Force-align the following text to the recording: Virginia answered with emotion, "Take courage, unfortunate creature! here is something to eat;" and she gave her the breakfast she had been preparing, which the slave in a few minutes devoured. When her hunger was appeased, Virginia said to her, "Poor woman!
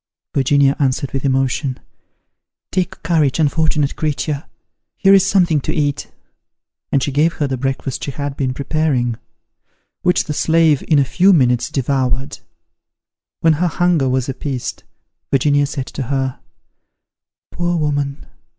Virginia 0.33 0.75
answered 0.79 1.11
with 1.11 1.23
emotion, 1.23 1.79
"Take 2.71 3.03
courage, 3.03 3.37
unfortunate 3.37 3.95
creature! 3.95 4.45
here 4.97 5.13
is 5.13 5.23
something 5.23 5.61
to 5.61 5.71
eat;" 5.75 6.11
and 6.91 7.03
she 7.03 7.11
gave 7.11 7.33
her 7.33 7.45
the 7.45 7.55
breakfast 7.55 8.03
she 8.03 8.09
had 8.09 8.35
been 8.35 8.51
preparing, 8.55 9.17
which 10.01 10.23
the 10.23 10.33
slave 10.33 10.83
in 10.87 10.97
a 10.97 11.05
few 11.05 11.33
minutes 11.33 11.69
devoured. 11.69 12.39
When 13.41 13.53
her 13.53 13.67
hunger 13.67 14.09
was 14.09 14.27
appeased, 14.27 14.81
Virginia 15.29 15.67
said 15.67 15.85
to 15.85 16.01
her, 16.01 16.39
"Poor 17.51 17.77
woman! 17.77 18.25